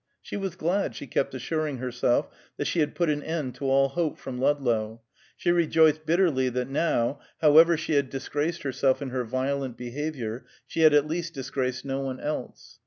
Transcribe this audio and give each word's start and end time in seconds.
She 0.19 0.35
was 0.35 0.55
glad, 0.55 0.95
she 0.95 1.05
kept 1.05 1.35
assuring 1.35 1.77
herself, 1.77 2.27
that 2.57 2.65
she 2.65 2.79
had 2.79 2.95
put 2.95 3.07
an 3.11 3.21
end 3.21 3.53
to 3.57 3.69
all 3.69 3.89
hope 3.89 4.17
from 4.17 4.39
Ludlow; 4.39 5.03
she 5.37 5.51
rejoiced 5.51 6.07
bitterly 6.07 6.49
that 6.49 6.69
now, 6.69 7.19
however 7.39 7.77
she 7.77 7.93
had 7.93 8.09
disgraced 8.09 8.63
herself 8.63 9.03
in 9.03 9.09
her 9.09 9.23
violent 9.23 9.77
behavior, 9.77 10.43
she 10.65 10.79
had 10.81 10.95
at 10.95 11.05
least 11.05 11.35
disgraced 11.35 11.85
no 11.85 11.99
one 12.01 12.19
else. 12.19 12.79